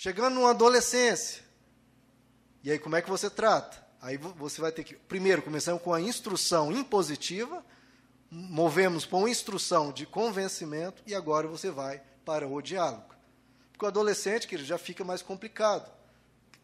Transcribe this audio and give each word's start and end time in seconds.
Chegando 0.00 0.34
numa 0.34 0.50
adolescência, 0.50 1.42
e 2.62 2.70
aí 2.70 2.78
como 2.78 2.94
é 2.94 3.02
que 3.02 3.10
você 3.10 3.28
trata? 3.28 3.84
Aí 4.00 4.16
você 4.16 4.60
vai 4.60 4.70
ter 4.70 4.84
que, 4.84 4.94
primeiro, 4.94 5.42
começamos 5.42 5.82
com 5.82 5.92
a 5.92 6.00
instrução 6.00 6.70
impositiva, 6.70 7.66
movemos 8.30 9.04
para 9.04 9.18
uma 9.18 9.28
instrução 9.28 9.90
de 9.90 10.06
convencimento, 10.06 11.02
e 11.04 11.16
agora 11.16 11.48
você 11.48 11.68
vai 11.68 12.00
para 12.24 12.46
o 12.46 12.62
diálogo. 12.62 13.12
Porque 13.72 13.84
o 13.84 13.88
adolescente, 13.88 14.46
que 14.46 14.56
já 14.58 14.78
fica 14.78 15.02
mais 15.02 15.20
complicado. 15.20 15.90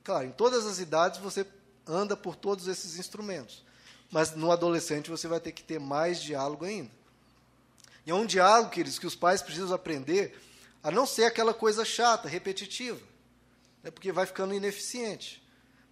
Claro, 0.05 0.29
em 0.29 0.33
todas 0.33 0.65
as 0.65 0.79
idades 0.79 1.19
você 1.19 1.45
anda 1.85 2.17
por 2.17 2.37
todos 2.37 2.69
esses 2.69 3.01
instrumentos. 3.01 3.65
Mas 4.13 4.31
no 4.37 4.53
adolescente 4.53 5.11
você 5.11 5.27
vai 5.27 5.41
ter 5.41 5.51
que 5.51 5.65
ter 5.65 5.81
mais 5.81 6.23
diálogo 6.23 6.65
ainda. 6.65 6.91
E 8.07 8.13
é 8.13 8.15
um 8.15 8.27
diálogo, 8.27 8.71
queridos, 8.71 8.97
que 8.97 9.09
os 9.09 9.17
pais 9.17 9.43
precisam 9.43 9.75
aprender 9.75 10.41
a 10.85 10.93
não 10.93 11.05
ser 11.05 11.25
aquela 11.25 11.53
coisa 11.53 11.85
chata, 11.85 12.29
repetitiva, 12.29 13.01
né, 13.85 13.91
porque 13.91 14.11
vai 14.11 14.25
ficando 14.25 14.55
ineficiente. 14.55 15.45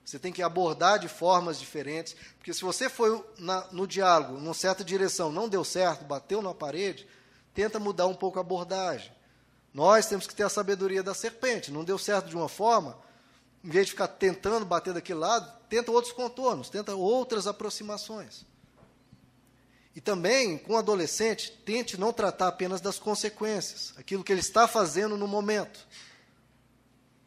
Você 0.05 0.19
tem 0.19 0.33
que 0.33 0.42
abordar 0.42 0.98
de 0.98 1.06
formas 1.06 1.60
diferentes, 1.60 2.16
porque 2.38 2.52
se 2.52 2.62
você 2.62 2.88
foi 2.88 3.24
na, 3.38 3.69
no 3.70 3.87
diálogo, 3.87 4.41
numa 4.41 4.55
certa 4.55 4.83
direção, 4.83 5.30
não 5.30 5.48
deu 5.48 5.62
certo, 5.62 6.05
bateu 6.05 6.42
na 6.42 6.52
parede, 6.52 7.06
tenta 7.55 7.78
mudar 7.78 8.06
um 8.09 8.14
pouco 8.14 8.38
a 8.38 8.41
abordagem. 8.41 9.12
Nós 9.73 10.06
temos 10.06 10.27
que 10.27 10.34
ter 10.34 10.42
a 10.42 10.48
sabedoria 10.48 11.02
da 11.02 11.14
serpente. 11.14 11.70
Não 11.70 11.84
deu 11.84 11.98
certo 11.98 12.28
de 12.28 12.36
uma 12.36 12.48
forma, 12.48 12.98
em 13.62 13.70
vez 13.70 13.86
de 13.86 13.92
ficar 13.92 14.09
tentando 14.09 14.66
bater 14.66 14.92
daquele 14.92 15.20
lado, 15.20 15.50
tenta 15.69 15.92
outros 15.92 16.12
contornos, 16.12 16.69
tenta 16.69 16.95
outras 16.97 17.47
aproximações. 17.47 18.45
E 19.95 20.00
também, 20.00 20.59
com 20.59 20.72
o 20.72 20.78
adolescente, 20.78 21.52
tente 21.64 21.98
não 21.98 22.12
tratar 22.12 22.48
apenas 22.48 22.80
das 22.80 22.98
consequências, 22.98 23.95
aquilo 23.97 24.24
que 24.24 24.33
ele 24.33 24.41
está 24.41 24.66
fazendo 24.66 25.16
no 25.16 25.28
momento. 25.28 25.86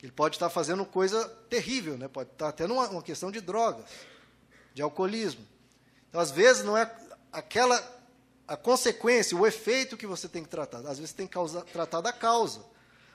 Ele 0.05 0.11
pode 0.11 0.35
estar 0.35 0.51
fazendo 0.51 0.85
coisa 0.85 1.27
terrível, 1.49 1.97
né? 1.97 2.07
pode 2.07 2.29
estar 2.29 2.51
tendo 2.51 2.75
uma, 2.75 2.87
uma 2.89 3.01
questão 3.01 3.31
de 3.31 3.41
drogas, 3.41 3.83
de 4.71 4.83
alcoolismo. 4.83 5.43
Então, 6.07 6.21
às 6.21 6.29
vezes, 6.29 6.63
não 6.63 6.77
é 6.77 6.95
aquela 7.33 7.75
a 8.47 8.55
consequência, 8.55 9.35
o 9.35 9.47
efeito 9.47 9.97
que 9.97 10.05
você 10.05 10.29
tem 10.29 10.43
que 10.43 10.49
tratar. 10.49 10.77
Às 10.77 10.99
vezes, 10.99 11.09
você 11.09 11.15
tem 11.15 11.25
que 11.25 11.33
causa, 11.33 11.61
tratar 11.61 12.01
da 12.01 12.13
causa. 12.13 12.63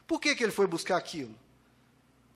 Por 0.05 0.20
que, 0.20 0.34
que 0.34 0.42
ele 0.42 0.50
foi 0.50 0.66
buscar 0.66 0.97
aquilo? 0.97 1.32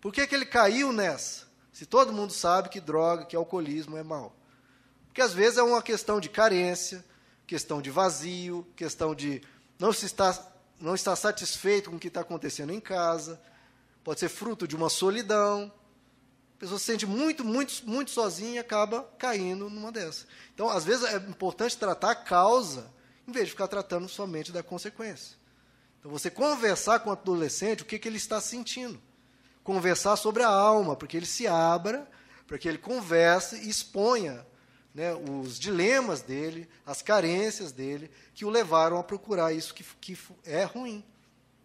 Por 0.00 0.12
que, 0.12 0.24
que 0.24 0.36
ele 0.36 0.46
caiu 0.46 0.92
nessa? 0.92 1.46
Se 1.72 1.84
todo 1.84 2.12
mundo 2.12 2.32
sabe 2.32 2.68
que 2.68 2.78
droga, 2.78 3.24
que 3.24 3.34
alcoolismo 3.34 3.96
é 3.96 4.04
mal. 4.04 4.36
Porque 5.08 5.20
às 5.20 5.32
vezes 5.32 5.58
é 5.58 5.64
uma 5.64 5.82
questão 5.82 6.20
de 6.20 6.28
carência, 6.28 7.04
questão 7.44 7.82
de 7.82 7.90
vazio, 7.90 8.64
questão 8.76 9.16
de 9.16 9.42
não, 9.80 9.92
se 9.92 10.06
estar, 10.06 10.56
não 10.80 10.94
estar 10.94 11.16
satisfeito 11.16 11.90
com 11.90 11.96
o 11.96 11.98
que 11.98 12.06
está 12.06 12.20
acontecendo 12.20 12.72
em 12.72 12.78
casa, 12.78 13.40
pode 14.04 14.20
ser 14.20 14.28
fruto 14.28 14.68
de 14.68 14.76
uma 14.76 14.90
solidão. 14.90 15.72
A 16.56 16.60
pessoa 16.60 16.78
se 16.78 16.84
sente 16.84 17.06
muito, 17.06 17.44
muito, 17.44 17.82
muito 17.84 18.10
sozinha 18.10 18.56
e 18.56 18.58
acaba 18.58 19.02
caindo 19.18 19.68
numa 19.70 19.90
dessas. 19.90 20.26
Então, 20.54 20.68
às 20.68 20.84
vezes, 20.84 21.04
é 21.04 21.16
importante 21.16 21.76
tratar 21.76 22.10
a 22.10 22.14
causa, 22.14 22.92
em 23.26 23.32
vez 23.32 23.46
de 23.46 23.52
ficar 23.52 23.66
tratando 23.66 24.08
somente 24.08 24.52
da 24.52 24.62
consequência. 24.62 25.36
Então, 25.98 26.12
você 26.12 26.30
conversar 26.30 27.00
com 27.00 27.08
o 27.08 27.12
adolescente 27.12 27.82
o 27.82 27.86
que, 27.86 27.98
que 27.98 28.06
ele 28.06 28.18
está 28.18 28.40
sentindo. 28.40 29.00
Conversar 29.64 30.16
sobre 30.16 30.42
a 30.42 30.48
alma, 30.48 30.94
para 30.94 31.08
que 31.08 31.16
ele 31.16 31.26
se 31.26 31.46
abra, 31.46 32.06
para 32.46 32.58
que 32.58 32.68
ele 32.68 32.76
converse 32.76 33.56
e 33.56 33.70
exponha 33.70 34.46
né, 34.94 35.14
os 35.14 35.58
dilemas 35.58 36.20
dele, 36.20 36.68
as 36.86 37.00
carências 37.00 37.72
dele, 37.72 38.10
que 38.34 38.44
o 38.44 38.50
levaram 38.50 38.98
a 38.98 39.02
procurar 39.02 39.52
isso 39.52 39.74
que, 39.74 39.82
que 40.00 40.16
é 40.44 40.64
ruim. 40.64 41.02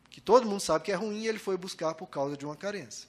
Que 0.09 0.19
todo 0.19 0.47
mundo 0.47 0.59
sabe 0.59 0.85
que 0.85 0.91
é 0.91 0.95
ruim 0.95 1.19
e 1.19 1.27
ele 1.27 1.39
foi 1.39 1.57
buscar 1.57 1.93
por 1.93 2.07
causa 2.07 2.35
de 2.35 2.45
uma 2.45 2.55
carência. 2.55 3.07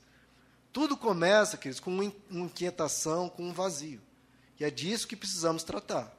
Tudo 0.73 0.97
começa, 0.97 1.57
queridos, 1.57 1.81
com 1.81 1.91
uma 1.91 2.05
inquietação, 2.31 3.29
com 3.29 3.43
um 3.43 3.53
vazio. 3.53 4.01
E 4.59 4.65
é 4.65 4.71
disso 4.71 5.09
que 5.09 5.17
precisamos 5.17 5.63
tratar. 5.63 6.17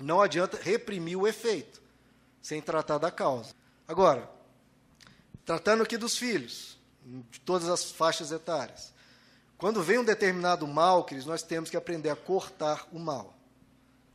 Não 0.00 0.20
adianta 0.20 0.58
reprimir 0.60 1.16
o 1.16 1.26
efeito, 1.26 1.80
sem 2.42 2.60
tratar 2.60 2.98
da 2.98 3.10
causa. 3.10 3.54
Agora, 3.86 4.30
tratando 5.44 5.82
aqui 5.82 5.96
dos 5.96 6.16
filhos, 6.16 6.78
de 7.30 7.40
todas 7.40 7.68
as 7.68 7.90
faixas 7.90 8.30
etárias. 8.30 8.92
Quando 9.56 9.82
vem 9.82 9.98
um 9.98 10.04
determinado 10.04 10.66
mal, 10.66 11.04
queridos, 11.04 11.26
nós 11.26 11.42
temos 11.42 11.70
que 11.70 11.76
aprender 11.76 12.10
a 12.10 12.16
cortar 12.16 12.86
o 12.92 12.98
mal. 12.98 13.34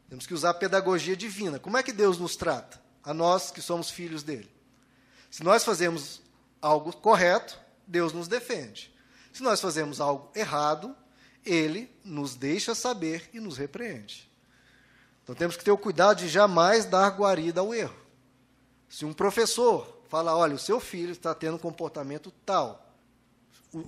Temos 0.07 0.27
que 0.27 0.33
usar 0.33 0.51
a 0.51 0.53
pedagogia 0.53 1.17
divina. 1.17 1.59
Como 1.59 1.77
é 1.77 1.83
que 1.83 1.91
Deus 1.91 2.17
nos 2.17 2.35
trata? 2.35 2.81
A 3.03 3.13
nós 3.13 3.49
que 3.49 3.61
somos 3.61 3.89
filhos 3.89 4.21
dele. 4.23 4.52
Se 5.33 5.43
nós 5.43 5.63
fazemos 5.63 6.21
algo 6.61 6.95
correto, 6.95 7.59
Deus 7.87 8.13
nos 8.13 8.27
defende. 8.27 8.93
Se 9.33 9.41
nós 9.41 9.59
fazemos 9.59 9.99
algo 9.99 10.29
errado, 10.35 10.95
ele 11.43 11.91
nos 12.05 12.35
deixa 12.35 12.75
saber 12.75 13.31
e 13.33 13.39
nos 13.39 13.57
repreende. 13.57 14.31
Então 15.23 15.33
temos 15.33 15.57
que 15.57 15.63
ter 15.63 15.71
o 15.71 15.77
cuidado 15.77 16.19
de 16.19 16.29
jamais 16.29 16.85
dar 16.85 17.09
guarida 17.09 17.61
ao 17.61 17.73
erro. 17.73 17.95
Se 18.87 19.05
um 19.05 19.11
professor 19.11 20.03
fala, 20.07 20.37
olha, 20.37 20.53
o 20.53 20.59
seu 20.59 20.79
filho 20.79 21.13
está 21.13 21.33
tendo 21.33 21.55
um 21.55 21.59
comportamento 21.59 22.31
tal, 22.45 22.83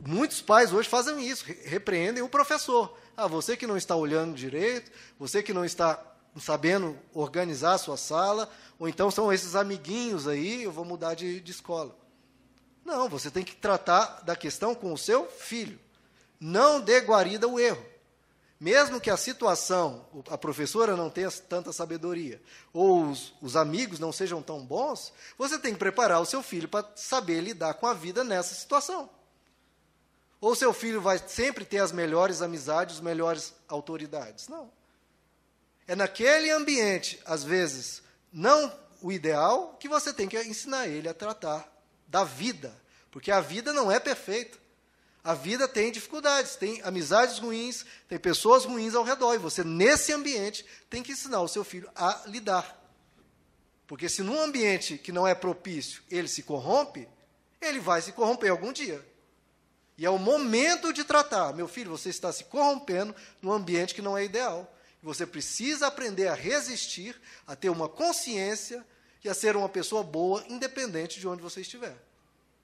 Muitos 0.08 0.42
pais 0.42 0.74
hoje 0.74 0.90
fazem 0.90 1.24
isso, 1.30 1.46
repreendem 1.64 2.24
o 2.24 2.28
professor. 2.28 2.98
Ah, 3.16 3.28
você 3.28 3.56
que 3.56 3.68
não 3.68 3.78
está 3.78 3.96
olhando 3.96 4.34
direito, 4.34 4.92
você 5.20 5.44
que 5.44 5.54
não 5.54 5.64
está 5.64 6.04
sabendo 6.40 6.98
organizar 7.14 7.74
a 7.74 7.78
sua 7.78 7.98
sala, 7.98 8.50
ou 8.78 8.88
então 8.88 9.10
são 9.10 9.32
esses 9.32 9.56
amiguinhos 9.56 10.28
aí, 10.28 10.64
eu 10.64 10.72
vou 10.72 10.84
mudar 10.86 11.14
de, 11.14 11.40
de 11.40 11.52
escola. 11.52 11.96
Não, 12.84 13.10
você 13.10 13.32
tem 13.32 13.44
que 13.44 13.56
tratar 13.56 14.22
da 14.24 14.36
questão 14.36 14.76
com 14.76 14.94
o 14.94 14.98
seu 14.98 15.26
filho. 15.28 15.80
Não 16.40 16.80
dê 16.80 17.00
guarida 17.02 17.48
ao 17.48 17.60
erro. 17.60 17.84
Mesmo 18.60 19.02
que 19.02 19.10
a 19.10 19.18
situação, 19.18 20.06
a 20.30 20.38
professora 20.38 20.96
não 20.96 21.10
tenha 21.10 21.30
tanta 21.30 21.74
sabedoria, 21.74 22.42
ou 22.72 23.10
os, 23.10 23.34
os 23.42 23.56
amigos 23.56 24.00
não 24.00 24.14
sejam 24.14 24.42
tão 24.42 24.66
bons, 24.66 25.12
você 25.38 25.60
tem 25.60 25.74
que 25.74 25.80
preparar 25.80 26.22
o 26.22 26.26
seu 26.26 26.42
filho 26.42 26.68
para 26.68 26.90
saber 26.96 27.42
lidar 27.42 27.74
com 27.74 27.86
a 27.86 27.94
vida 27.94 28.24
nessa 28.24 28.56
situação. 28.56 29.10
Ou 30.40 30.56
seu 30.56 30.72
filho 30.74 31.02
vai 31.02 31.18
sempre 31.18 31.66
ter 31.66 31.80
as 31.80 31.92
melhores 31.92 32.42
amizades, 32.42 32.96
as 32.96 33.02
melhores 33.02 33.54
autoridades? 33.68 34.48
Não. 34.48 34.72
É 35.88 35.96
naquele 35.96 36.50
ambiente, 36.50 37.22
às 37.26 37.44
vezes, 37.44 38.02
não 38.32 38.74
o 39.02 39.12
ideal, 39.12 39.78
que 39.80 39.88
você 39.88 40.14
tem 40.14 40.28
que 40.28 40.40
ensinar 40.42 40.88
ele 40.88 41.08
a 41.08 41.14
tratar 41.14 41.72
da 42.08 42.24
vida. 42.24 42.76
Porque 43.12 43.32
a 43.32 43.40
vida 43.40 43.72
não 43.72 43.92
é 43.92 44.00
perfeita. 44.00 44.58
A 45.24 45.34
vida 45.34 45.68
tem 45.68 45.92
dificuldades, 45.92 46.56
tem 46.56 46.82
amizades 46.84 47.40
ruins, 47.40 47.86
tem 48.08 48.20
pessoas 48.20 48.66
ruins 48.66 48.94
ao 48.94 49.04
redor. 49.04 49.34
E 49.34 49.40
você, 49.40 49.64
nesse 49.64 50.14
ambiente, 50.14 50.66
tem 50.90 51.02
que 51.02 51.12
ensinar 51.12 51.42
o 51.42 51.48
seu 51.48 51.64
filho 51.64 51.90
a 51.96 52.24
lidar. 52.28 52.80
Porque 53.88 54.10
se 54.10 54.22
num 54.22 54.40
ambiente 54.40 54.98
que 54.98 55.12
não 55.12 55.28
é 55.28 55.34
propício 55.34 56.04
ele 56.10 56.28
se 56.28 56.44
corrompe, 56.44 57.08
ele 57.62 57.80
vai 57.80 58.02
se 58.02 58.12
corromper 58.12 58.52
algum 58.52 58.72
dia. 58.72 59.04
E 59.98 60.06
é 60.06 60.10
o 60.10 60.18
momento 60.18 60.92
de 60.92 61.04
tratar. 61.04 61.54
Meu 61.54 61.68
filho, 61.68 61.92
você 61.92 62.10
está 62.10 62.32
se 62.32 62.44
corrompendo 62.46 63.16
num 63.42 63.52
ambiente 63.52 63.96
que 63.96 64.02
não 64.02 64.18
é 64.18 64.26
ideal. 64.26 64.72
Você 65.06 65.24
precisa 65.24 65.86
aprender 65.86 66.28
a 66.30 66.34
resistir, 66.34 67.16
a 67.46 67.56
ter 67.56 67.70
uma 67.70 67.88
consciência 67.88 68.84
e 69.24 69.30
a 69.30 69.36
ser 69.36 69.56
uma 69.56 69.70
pessoa 69.70 70.02
boa, 70.04 70.44
independente 70.50 71.20
de 71.20 71.28
onde 71.28 71.44
você 71.44 71.62
estiver. 71.62 71.96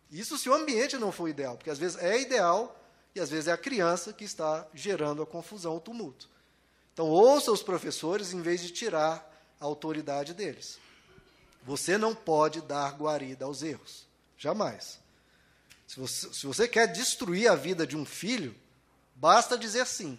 Isso 0.09 0.35
se 0.39 0.49
o 0.49 0.53
ambiente 0.55 0.97
não 0.97 1.11
for 1.11 1.27
ideal, 1.27 1.55
porque 1.55 1.69
às 1.69 1.77
vezes 1.77 1.99
é 1.99 2.19
ideal 2.19 2.75
e 3.13 3.19
às 3.19 3.29
vezes 3.29 3.47
é 3.47 3.51
a 3.51 3.57
criança 3.57 4.11
que 4.11 4.23
está 4.23 4.67
gerando 4.73 5.21
a 5.21 5.25
confusão, 5.27 5.77
o 5.77 5.79
tumulto. 5.79 6.27
Então, 6.91 7.07
ouça 7.07 7.51
os 7.51 7.61
professores 7.61 8.33
em 8.33 8.41
vez 8.41 8.59
de 8.59 8.71
tirar 8.71 9.23
a 9.59 9.65
autoridade 9.65 10.33
deles. 10.33 10.79
Você 11.63 11.95
não 11.95 12.15
pode 12.15 12.59
dar 12.61 12.91
guarida 12.97 13.45
aos 13.45 13.61
erros. 13.61 14.07
Jamais. 14.35 14.99
Se 15.85 15.99
você, 15.99 16.33
se 16.33 16.47
você 16.47 16.67
quer 16.67 16.87
destruir 16.87 17.47
a 17.51 17.55
vida 17.55 17.85
de 17.85 17.95
um 17.95 18.03
filho, 18.03 18.55
basta 19.15 19.55
dizer 19.55 19.85
sim. 19.85 20.17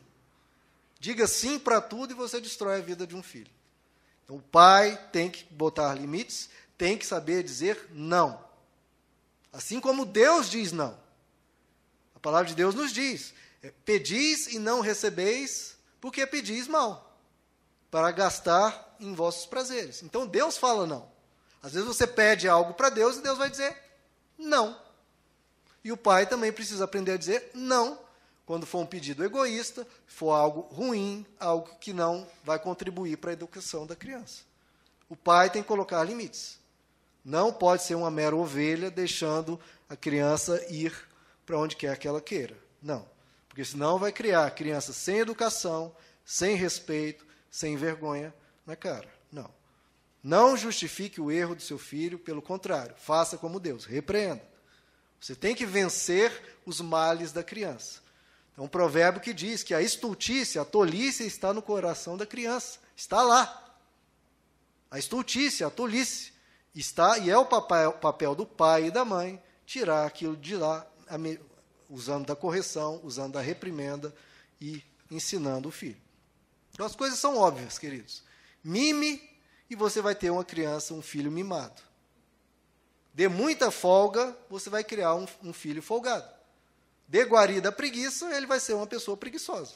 Diga 1.02 1.26
sim 1.26 1.58
para 1.58 1.80
tudo 1.80 2.12
e 2.12 2.14
você 2.14 2.40
destrói 2.40 2.78
a 2.78 2.80
vida 2.80 3.04
de 3.04 3.16
um 3.16 3.24
filho. 3.24 3.50
Então, 4.22 4.36
o 4.36 4.40
pai 4.40 4.96
tem 5.10 5.28
que 5.28 5.42
botar 5.52 5.92
limites, 5.94 6.48
tem 6.78 6.96
que 6.96 7.04
saber 7.04 7.42
dizer 7.42 7.88
não. 7.90 8.40
Assim 9.52 9.80
como 9.80 10.06
Deus 10.06 10.48
diz 10.48 10.70
não. 10.70 10.96
A 12.14 12.20
palavra 12.20 12.46
de 12.46 12.54
Deus 12.54 12.72
nos 12.72 12.92
diz: 12.92 13.34
é, 13.64 13.72
pedis 13.84 14.46
e 14.46 14.60
não 14.60 14.80
recebeis, 14.80 15.76
porque 16.00 16.24
pedis 16.24 16.68
mal, 16.68 17.20
para 17.90 18.12
gastar 18.12 18.96
em 19.00 19.12
vossos 19.12 19.44
prazeres. 19.44 20.04
Então 20.04 20.24
Deus 20.24 20.56
fala 20.56 20.86
não. 20.86 21.10
Às 21.60 21.72
vezes 21.72 21.88
você 21.88 22.06
pede 22.06 22.46
algo 22.46 22.74
para 22.74 22.90
Deus 22.90 23.16
e 23.16 23.22
Deus 23.22 23.38
vai 23.38 23.50
dizer 23.50 23.76
não. 24.38 24.80
E 25.82 25.90
o 25.90 25.96
pai 25.96 26.28
também 26.28 26.52
precisa 26.52 26.84
aprender 26.84 27.10
a 27.10 27.16
dizer 27.16 27.50
não 27.54 27.98
quando 28.52 28.66
for 28.66 28.80
um 28.80 28.86
pedido 28.86 29.24
egoísta, 29.24 29.86
for 30.06 30.32
algo 30.32 30.60
ruim, 30.74 31.24
algo 31.40 31.74
que 31.80 31.90
não 31.90 32.28
vai 32.44 32.58
contribuir 32.58 33.16
para 33.16 33.30
a 33.30 33.32
educação 33.32 33.86
da 33.86 33.96
criança. 33.96 34.42
O 35.08 35.16
pai 35.16 35.48
tem 35.48 35.62
que 35.62 35.68
colocar 35.68 36.04
limites. 36.04 36.58
Não 37.24 37.50
pode 37.50 37.82
ser 37.82 37.94
uma 37.94 38.10
mera 38.10 38.36
ovelha 38.36 38.90
deixando 38.90 39.58
a 39.88 39.96
criança 39.96 40.62
ir 40.68 40.92
para 41.46 41.58
onde 41.58 41.76
quer 41.76 41.96
que 41.96 42.06
ela 42.06 42.20
queira. 42.20 42.54
Não. 42.82 43.08
Porque 43.48 43.64
senão 43.64 43.98
vai 43.98 44.12
criar 44.12 44.50
crianças 44.50 44.96
sem 44.96 45.20
educação, 45.20 45.96
sem 46.22 46.54
respeito, 46.54 47.24
sem 47.50 47.74
vergonha 47.74 48.34
na 48.66 48.76
cara. 48.76 49.08
Não. 49.32 49.50
Não 50.22 50.58
justifique 50.58 51.22
o 51.22 51.32
erro 51.32 51.54
do 51.54 51.62
seu 51.62 51.78
filho, 51.78 52.18
pelo 52.18 52.42
contrário, 52.42 52.94
faça 52.98 53.38
como 53.38 53.58
Deus, 53.58 53.86
repreenda. 53.86 54.46
Você 55.18 55.34
tem 55.34 55.54
que 55.54 55.64
vencer 55.64 56.58
os 56.66 56.82
males 56.82 57.32
da 57.32 57.42
criança. 57.42 58.02
É 58.56 58.60
um 58.60 58.68
provérbio 58.68 59.20
que 59.20 59.32
diz 59.32 59.62
que 59.62 59.74
a 59.74 59.80
estultícia, 59.80 60.62
a 60.62 60.64
tolice 60.64 61.26
está 61.26 61.52
no 61.52 61.62
coração 61.62 62.16
da 62.16 62.26
criança. 62.26 62.78
Está 62.94 63.22
lá. 63.22 63.76
A 64.90 64.98
estultícia, 64.98 65.66
a 65.66 65.70
tolice, 65.70 66.32
está 66.74 67.16
e 67.18 67.30
é 67.30 67.36
o 67.36 67.46
papel, 67.46 67.92
papel 67.94 68.34
do 68.34 68.46
pai 68.46 68.86
e 68.86 68.90
da 68.90 69.04
mãe 69.04 69.42
tirar 69.64 70.06
aquilo 70.06 70.36
de 70.36 70.54
lá, 70.54 70.86
usando 71.88 72.26
da 72.26 72.36
correção, 72.36 73.00
usando 73.02 73.34
da 73.34 73.40
reprimenda 73.40 74.14
e 74.60 74.82
ensinando 75.10 75.68
o 75.68 75.72
filho. 75.72 76.00
Então 76.72 76.84
as 76.84 76.94
coisas 76.94 77.18
são 77.18 77.36
óbvias, 77.36 77.78
queridos. 77.78 78.22
Mime 78.62 79.30
e 79.68 79.74
você 79.74 80.02
vai 80.02 80.14
ter 80.14 80.30
uma 80.30 80.44
criança, 80.44 80.92
um 80.92 81.02
filho 81.02 81.30
mimado. 81.30 81.80
Dê 83.14 83.28
muita 83.28 83.70
folga, 83.70 84.36
você 84.48 84.68
vai 84.70 84.84
criar 84.84 85.14
um, 85.14 85.26
um 85.42 85.52
filho 85.52 85.82
folgado. 85.82 86.41
Dê 87.08 87.24
guarida 87.24 87.68
à 87.68 87.72
preguiça, 87.72 88.34
ele 88.34 88.46
vai 88.46 88.58
ser 88.58 88.74
uma 88.74 88.86
pessoa 88.86 89.16
preguiçosa. 89.16 89.74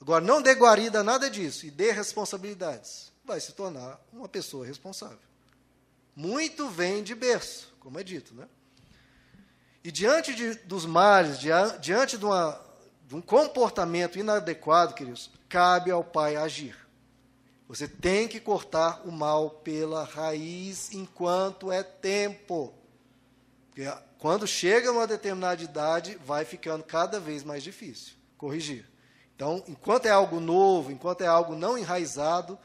Agora, 0.00 0.24
não 0.24 0.40
dê 0.40 0.54
guarida 0.54 1.00
a 1.00 1.04
nada 1.04 1.28
disso 1.28 1.66
e 1.66 1.70
dê 1.70 1.90
responsabilidades. 1.92 3.12
Vai 3.24 3.38
se 3.40 3.52
tornar 3.52 4.00
uma 4.12 4.28
pessoa 4.28 4.64
responsável. 4.64 5.18
Muito 6.16 6.68
vem 6.68 7.02
de 7.02 7.14
berço, 7.14 7.72
como 7.80 7.98
é 7.98 8.02
dito. 8.02 8.34
Né? 8.34 8.48
E 9.84 9.90
diante 9.90 10.34
de, 10.34 10.54
dos 10.54 10.86
males, 10.86 11.38
diante 11.38 12.16
de, 12.16 12.24
uma, 12.24 12.60
de 13.06 13.14
um 13.14 13.20
comportamento 13.20 14.18
inadequado, 14.18 14.94
queridos, 14.94 15.30
cabe 15.48 15.90
ao 15.90 16.02
pai 16.02 16.36
agir. 16.36 16.76
Você 17.68 17.86
tem 17.86 18.26
que 18.26 18.40
cortar 18.40 19.02
o 19.06 19.12
mal 19.12 19.50
pela 19.50 20.02
raiz 20.02 20.92
enquanto 20.92 21.70
é 21.70 21.82
tempo. 21.82 22.74
Porque 23.70 23.90
quando 24.18 24.46
chega 24.46 24.92
uma 24.92 25.06
determinada 25.06 25.62
idade, 25.62 26.18
vai 26.24 26.44
ficando 26.44 26.84
cada 26.84 27.18
vez 27.18 27.42
mais 27.42 27.62
difícil 27.62 28.14
corrigir. 28.36 28.88
Então, 29.36 29.62
enquanto 29.68 30.06
é 30.06 30.10
algo 30.10 30.40
novo, 30.40 30.90
enquanto 30.90 31.22
é 31.22 31.26
algo 31.26 31.54
não 31.54 31.78
enraizado, 31.78 32.58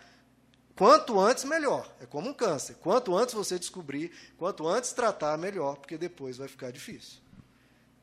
quanto 0.75 1.19
antes, 1.19 1.43
melhor. 1.43 1.89
É 2.01 2.05
como 2.05 2.29
um 2.29 2.33
câncer. 2.33 2.75
Quanto 2.81 3.15
antes 3.15 3.33
você 3.33 3.57
descobrir, 3.57 4.11
quanto 4.37 4.67
antes 4.67 4.91
tratar, 4.91 5.37
melhor, 5.37 5.77
porque 5.77 5.97
depois 5.97 6.37
vai 6.37 6.47
ficar 6.47 6.71
difícil. 6.71 7.19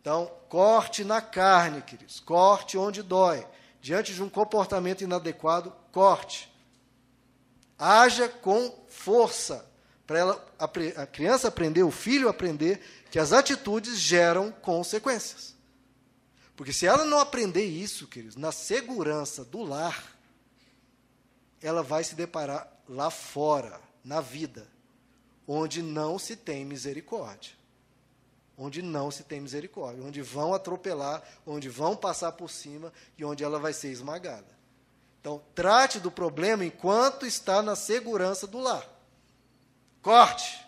Então, 0.00 0.31
corte 0.48 1.05
na 1.05 1.20
carne, 1.20 1.82
queridos. 1.82 2.20
Corte 2.20 2.78
onde 2.78 3.02
dói. 3.02 3.46
Diante 3.81 4.14
de 4.14 4.22
um 4.22 4.28
comportamento 4.28 5.02
inadequado, 5.02 5.72
corte. 5.90 6.52
Haja 7.78 8.28
com 8.28 8.72
força 8.88 9.70
para 10.06 10.19
ela, 10.19 10.46
a, 10.58 10.64
a 10.64 11.06
criança 11.06 11.49
aprender, 11.49 11.82
o 11.82 11.90
filho 11.90 12.28
aprender 12.28 12.81
que 13.10 13.19
as 13.19 13.32
atitudes 13.32 13.99
geram 13.99 14.50
consequências. 14.50 15.54
Porque 16.56 16.72
se 16.72 16.87
ela 16.87 17.04
não 17.04 17.19
aprender 17.19 17.64
isso, 17.64 18.06
queridos, 18.06 18.37
na 18.37 18.52
segurança 18.52 19.44
do 19.44 19.62
lar, 19.62 20.16
ela 21.62 21.82
vai 21.82 22.04
se 22.04 22.14
deparar 22.14 22.70
lá 22.88 23.10
fora, 23.10 23.81
na 24.04 24.20
vida, 24.20 24.66
onde 25.46 25.81
não 25.82 26.19
se 26.19 26.37
tem 26.37 26.64
misericórdia. 26.64 27.52
Onde 28.58 28.82
não 28.82 29.10
se 29.10 29.25
tem 29.25 29.40
misericórdia, 29.40 30.05
onde 30.05 30.20
vão 30.20 30.52
atropelar, 30.52 31.22
onde 31.46 31.69
vão 31.69 31.96
passar 31.96 32.32
por 32.32 32.50
cima 32.50 32.93
e 33.16 33.25
onde 33.25 33.43
ela 33.43 33.58
vai 33.58 33.72
ser 33.72 33.88
esmagada. 33.88 34.46
Então, 35.20 35.43
trate 35.55 35.98
do 35.98 36.10
problema 36.10 36.64
enquanto 36.64 37.25
está 37.25 37.62
na 37.62 37.75
segurança 37.76 38.46
do 38.46 38.58
lar. 38.58 38.87
Corte. 40.02 40.66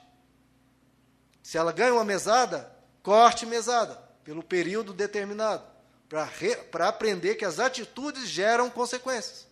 Se 1.43 1.59
ela 1.59 1.73
ganha 1.73 1.93
uma 1.93 2.05
mesada, 2.05 2.73
corte 3.03 3.45
mesada, 3.45 3.97
pelo 4.23 4.43
período 4.43 4.95
determinado, 4.95 5.65
para 6.71 6.89
aprender 6.89 7.35
que 7.35 7.45
as 7.45 7.59
atitudes 7.59 8.29
geram 8.29 8.71
consequências. 8.71 9.47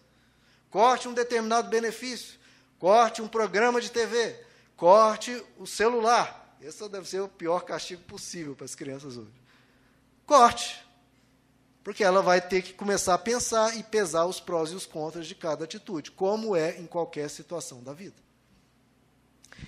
Corte 0.71 1.09
um 1.09 1.13
determinado 1.13 1.69
benefício, 1.69 2.39
corte 2.79 3.21
um 3.21 3.29
programa 3.29 3.81
de 3.81 3.91
TV, 3.91 4.41
corte 4.77 5.45
o 5.59 5.67
celular. 5.67 6.57
Esse 6.63 6.89
deve 6.89 7.09
ser 7.09 7.21
o 7.21 7.29
pior 7.29 7.65
castigo 7.65 8.03
possível 8.05 8.55
para 8.55 8.65
as 8.65 8.75
crianças 8.75 9.17
hoje. 9.17 9.43
Corte. 10.25 10.83
Porque 11.83 12.05
ela 12.05 12.23
vai 12.23 12.41
ter 12.41 12.63
que 12.63 12.73
começar 12.73 13.15
a 13.15 13.19
pensar 13.19 13.77
e 13.77 13.83
pesar 13.83 14.25
os 14.25 14.39
prós 14.39 14.71
e 14.71 14.75
os 14.77 14.87
contras 14.87 15.27
de 15.27 15.35
cada 15.35 15.65
atitude, 15.65 16.13
como 16.13 16.55
é 16.55 16.79
em 16.79 16.87
qualquer 16.87 17.29
situação 17.29 17.83
da 17.83 17.93
vida. 17.93 18.15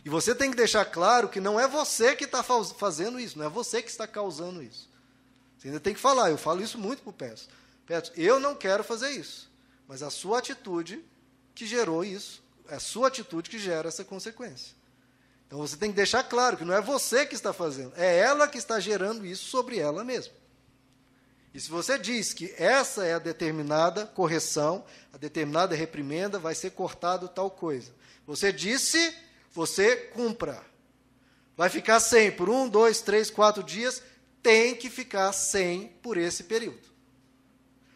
E 0.04 0.08
você 0.08 0.34
tem 0.34 0.50
que 0.50 0.56
deixar 0.56 0.84
claro 0.84 1.28
que 1.28 1.40
não 1.40 1.58
é 1.58 1.66
você 1.66 2.14
que 2.14 2.24
está 2.24 2.42
fazendo 2.42 3.18
isso, 3.18 3.38
não 3.38 3.46
é 3.46 3.48
você 3.48 3.82
que 3.82 3.90
está 3.90 4.06
causando 4.06 4.62
isso. 4.62 4.88
Você 5.58 5.68
ainda 5.68 5.80
tem 5.80 5.94
que 5.94 6.00
falar, 6.00 6.30
eu 6.30 6.38
falo 6.38 6.62
isso 6.62 6.78
muito 6.78 7.02
para 7.02 7.10
o 7.10 7.12
Petros. 7.12 7.48
Petros, 7.86 8.12
eu 8.16 8.38
não 8.38 8.54
quero 8.54 8.84
fazer 8.84 9.10
isso, 9.10 9.50
mas 9.86 10.02
a 10.02 10.10
sua 10.10 10.38
atitude 10.38 11.04
que 11.54 11.66
gerou 11.66 12.04
isso, 12.04 12.42
é 12.68 12.76
a 12.76 12.80
sua 12.80 13.08
atitude 13.08 13.48
que 13.48 13.58
gera 13.58 13.88
essa 13.88 14.04
consequência. 14.04 14.74
Então 15.46 15.58
você 15.58 15.76
tem 15.76 15.90
que 15.90 15.96
deixar 15.96 16.24
claro 16.24 16.56
que 16.56 16.64
não 16.64 16.74
é 16.74 16.80
você 16.80 17.24
que 17.24 17.34
está 17.34 17.52
fazendo, 17.52 17.92
é 17.96 18.18
ela 18.18 18.48
que 18.48 18.58
está 18.58 18.80
gerando 18.80 19.24
isso 19.24 19.44
sobre 19.44 19.78
ela 19.78 20.02
mesma. 20.02 20.32
E 21.54 21.60
se 21.60 21.70
você 21.70 21.96
diz 21.96 22.32
que 22.32 22.52
essa 22.58 23.06
é 23.06 23.14
a 23.14 23.18
determinada 23.20 24.06
correção, 24.06 24.84
a 25.12 25.16
determinada 25.16 25.76
reprimenda, 25.76 26.36
vai 26.36 26.54
ser 26.54 26.72
cortado 26.72 27.28
tal 27.28 27.48
coisa. 27.48 27.92
Você 28.26 28.52
disse, 28.52 29.16
você 29.54 29.96
cumpra. 29.96 30.60
Vai 31.56 31.70
ficar 31.70 32.00
sem 32.00 32.30
por 32.30 32.50
um, 32.50 32.68
dois, 32.68 33.00
três, 33.00 33.30
quatro 33.30 33.62
dias, 33.62 34.02
tem 34.42 34.74
que 34.74 34.90
ficar 34.90 35.32
sem 35.32 35.88
por 36.02 36.18
esse 36.18 36.44
período. 36.44 36.92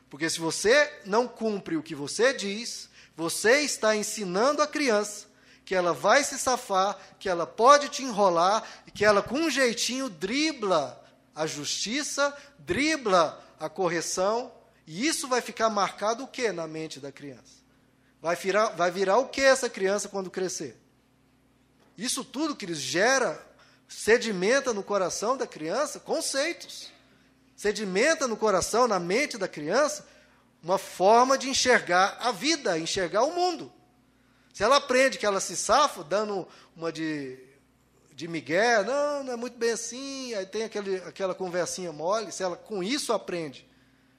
Porque 0.09 0.31
se 0.31 0.39
você 0.39 0.91
não 1.05 1.29
cumpre 1.29 1.77
o 1.77 1.83
que 1.83 1.95
você 1.95 2.33
diz, 2.33 2.89
você 3.15 3.61
está 3.61 3.95
ensinando 3.95 4.63
a 4.63 4.67
criança 4.67 5.27
que 5.65 5.75
ela 5.75 5.93
vai 5.93 6.25
se 6.25 6.39
safar, 6.39 6.97
que 7.19 7.29
ela 7.29 7.47
pode 7.47 7.91
te 7.91 8.03
enrolar 8.03 8.67
e 8.87 8.91
que 8.91 9.05
ela, 9.05 9.21
com 9.21 9.35
um 9.35 9.51
jeitinho, 9.51 10.09
dribla 10.09 10.99
a 11.35 11.47
justiça, 11.47 12.35
dribla 12.61 13.45
a 13.61 13.69
correção, 13.69 14.51
e 14.87 15.07
isso 15.07 15.29
vai 15.29 15.43
ficar 15.43 15.69
marcado 15.69 16.25
o 16.25 16.27
que 16.27 16.51
na 16.53 16.67
mente 16.67 16.99
da 16.99 17.13
criança? 17.13 17.59
Vai 18.23 18.35
virar, 18.35 18.69
vai 18.69 18.91
virar 18.91 19.19
o 19.19 19.29
que 19.29 19.43
essa 19.43 19.69
criança 19.69 20.09
quando 20.09 20.31
crescer? 20.31 20.75
Isso 21.99 22.25
tudo, 22.25 22.55
que 22.55 22.65
eles 22.65 22.79
gera, 22.79 23.45
sedimenta 23.89 24.73
no 24.73 24.85
coração 24.85 25.37
da 25.37 25.47
criança 25.47 25.99
conceitos. 25.99 26.93
Sedimenta 27.57 28.29
no 28.29 28.37
coração, 28.37 28.87
na 28.87 29.01
mente 29.01 29.37
da 29.37 29.49
criança, 29.49 30.07
uma 30.63 30.79
forma 30.79 31.37
de 31.37 31.51
enxergar 31.51 32.17
a 32.21 32.31
vida, 32.31 32.79
enxergar 32.79 33.25
o 33.25 33.35
mundo. 33.35 33.73
Se 34.55 34.63
ela 34.63 34.77
aprende 34.77 35.19
que 35.19 35.27
ela 35.27 35.41
se 35.41 35.57
safa, 35.57 36.05
dando 36.05 36.47
uma 36.77 36.93
de, 36.93 37.37
de 38.13 38.29
migué, 38.29 38.85
não, 38.85 39.25
não 39.25 39.33
é 39.33 39.37
muito 39.37 39.59
bem 39.59 39.73
assim, 39.73 40.35
aí 40.35 40.47
tem 40.47 40.63
aquele, 40.63 40.97
aquela 40.99 41.35
conversinha 41.35 41.93
mole, 41.93 42.31
se 42.31 42.45
ela 42.45 42.57
com 42.57 42.81
isso 42.81 43.13
aprende 43.13 43.69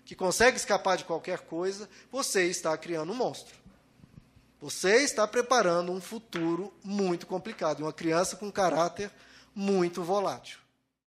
que 0.09 0.15
consegue 0.15 0.57
escapar 0.57 0.97
de 0.97 1.05
qualquer 1.05 1.41
coisa, 1.41 1.87
você 2.11 2.47
está 2.47 2.75
criando 2.75 3.11
um 3.11 3.15
monstro. 3.15 3.55
Você 4.61 5.03
está 5.03 5.25
preparando 5.25 5.91
um 5.91 6.01
futuro 6.01 6.73
muito 6.83 7.25
complicado, 7.25 7.81
uma 7.81 7.93
criança 7.93 8.35
com 8.35 8.51
caráter 8.51 9.09
muito 9.55 10.03
volátil. 10.03 10.59